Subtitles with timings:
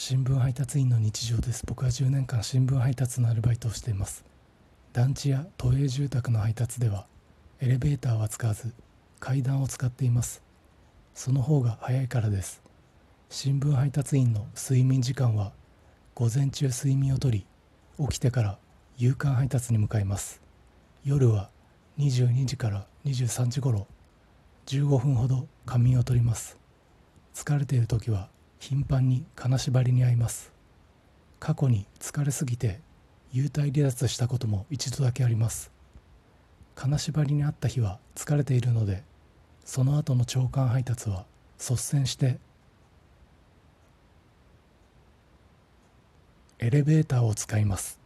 [0.00, 1.66] 新聞配達員の日常です。
[1.66, 4.24] 僕は10年間新聞配達のアルバイトをしています。
[4.92, 7.08] 団地や都営住宅の配達では
[7.60, 8.72] エレベーターは使わず
[9.18, 10.40] 階段を使っています。
[11.14, 12.62] その方が早いからです。
[13.28, 15.50] 新聞配達員の睡眠時間は
[16.14, 17.44] 午前中睡眠をとり
[17.98, 18.58] 起きてから
[18.98, 20.40] 夕刊配達に向かいます。
[21.04, 21.50] 夜は
[21.98, 23.88] 22時から23時頃
[24.66, 26.56] 15分ほど仮眠をとります。
[27.34, 30.52] 疲れている時は頻繁に金縛りに遭います。
[31.40, 32.80] 過去に疲れすぎて
[33.32, 35.70] 幽体離脱したことも一度だけあります。
[36.74, 39.02] 金縛りにあった日は疲れているので
[39.64, 41.24] その後の長官配達は
[41.58, 42.38] 率先して
[46.60, 47.97] エレベーターを使います。